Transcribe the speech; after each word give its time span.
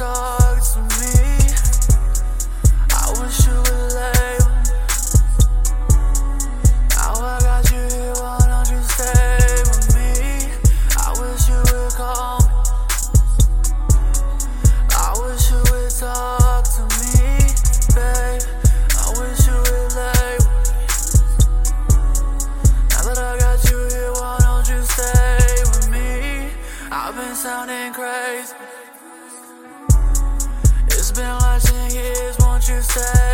talk 0.00 0.56
to 0.72 0.80
me. 0.96 1.12
I 2.88 3.04
wish 3.20 3.44
you 3.44 3.52
would 3.52 3.92
leave. 3.92 4.48
Now 6.96 7.20
I 7.20 7.36
got 7.44 7.70
you 7.70 7.84
here, 7.84 8.14
why 8.16 8.40
don't 8.48 8.70
you 8.72 8.80
stay 8.80 9.60
with 9.68 9.92
me? 9.92 10.08
I 10.96 11.12
wish 11.20 11.44
you 11.50 11.60
would 11.68 11.92
call 12.00 12.40
me. 12.40 12.48
I 14.96 15.12
wish 15.20 15.50
you 15.50 15.60
would 15.68 15.92
talk 15.92 16.64
to 16.76 16.82
me, 16.96 17.52
babe. 17.92 18.40
I 18.96 19.08
wish 19.20 19.44
you 19.48 19.58
would 19.68 19.92
leave. 20.00 20.44
Now 22.88 23.02
that 23.04 23.18
I 23.20 23.36
got 23.38 23.70
you 23.70 23.78
here, 23.92 24.12
why 24.12 24.38
don't 24.40 24.66
you 24.66 24.80
stay 24.82 25.60
with 25.60 25.90
me? 25.90 26.48
I've 26.90 27.14
been 27.14 27.34
sounding 27.34 27.92
crazy. 27.92 28.79
Won't 32.96 33.29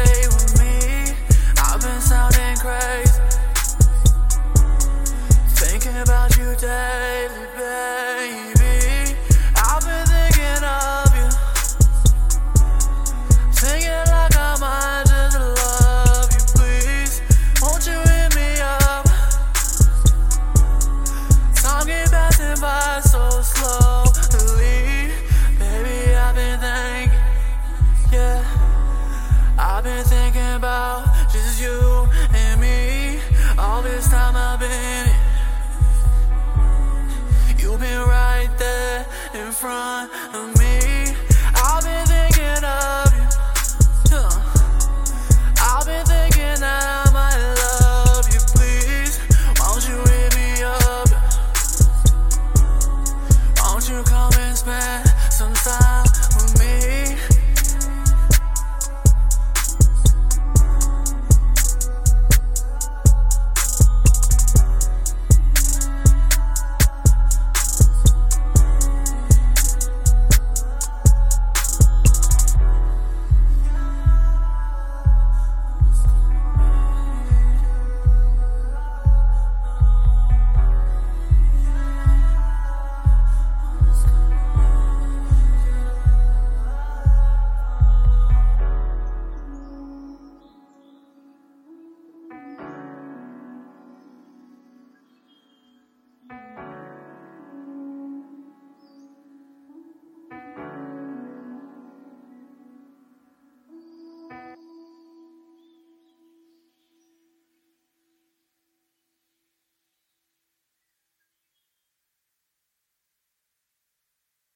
front 39.56 40.12
of 40.34 40.55